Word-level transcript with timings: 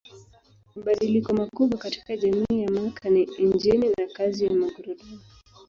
Mabadiliko 0.75 1.31
makubwa 1.33 1.77
katika 1.79 2.17
jamii 2.17 2.61
ya 2.61 2.71
Mark 2.71 3.05
ni 3.05 3.23
injini 3.23 3.89
na 3.97 4.07
kazi 4.15 4.45
ya 4.45 4.53
magurudumu. 4.53 5.21